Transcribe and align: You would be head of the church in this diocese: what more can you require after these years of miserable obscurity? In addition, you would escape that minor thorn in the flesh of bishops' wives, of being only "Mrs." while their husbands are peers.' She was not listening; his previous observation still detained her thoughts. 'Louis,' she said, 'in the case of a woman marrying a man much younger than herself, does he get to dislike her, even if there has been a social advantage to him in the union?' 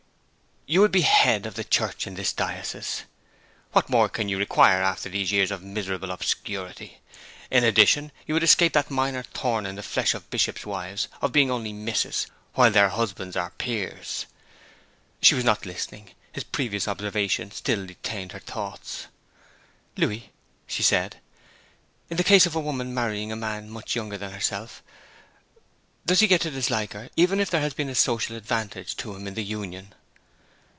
You 0.67 0.79
would 0.79 0.91
be 0.93 1.01
head 1.01 1.45
of 1.45 1.55
the 1.55 1.65
church 1.65 2.07
in 2.07 2.13
this 2.13 2.31
diocese: 2.31 3.01
what 3.73 3.89
more 3.89 4.07
can 4.07 4.29
you 4.29 4.37
require 4.37 4.81
after 4.81 5.09
these 5.09 5.29
years 5.31 5.51
of 5.51 5.61
miserable 5.61 6.11
obscurity? 6.11 7.01
In 7.49 7.65
addition, 7.65 8.13
you 8.25 8.35
would 8.35 8.43
escape 8.43 8.71
that 8.71 8.89
minor 8.89 9.21
thorn 9.23 9.65
in 9.65 9.75
the 9.75 9.83
flesh 9.83 10.13
of 10.13 10.29
bishops' 10.29 10.65
wives, 10.65 11.09
of 11.21 11.33
being 11.33 11.51
only 11.51 11.73
"Mrs." 11.73 12.27
while 12.53 12.71
their 12.71 12.87
husbands 12.87 13.35
are 13.35 13.49
peers.' 13.57 14.27
She 15.21 15.35
was 15.35 15.43
not 15.43 15.65
listening; 15.65 16.11
his 16.31 16.45
previous 16.45 16.87
observation 16.87 17.51
still 17.51 17.85
detained 17.85 18.31
her 18.31 18.39
thoughts. 18.39 19.07
'Louis,' 19.97 20.31
she 20.67 20.83
said, 20.83 21.17
'in 22.09 22.15
the 22.15 22.23
case 22.23 22.45
of 22.45 22.55
a 22.55 22.61
woman 22.61 22.93
marrying 22.93 23.29
a 23.31 23.35
man 23.35 23.69
much 23.69 23.93
younger 23.93 24.17
than 24.17 24.31
herself, 24.31 24.81
does 26.05 26.21
he 26.21 26.27
get 26.27 26.39
to 26.41 26.51
dislike 26.51 26.93
her, 26.93 27.09
even 27.17 27.41
if 27.41 27.49
there 27.49 27.61
has 27.61 27.73
been 27.73 27.89
a 27.89 27.95
social 27.95 28.37
advantage 28.37 28.95
to 28.97 29.13
him 29.15 29.27
in 29.27 29.33
the 29.33 29.43
union?' 29.43 29.93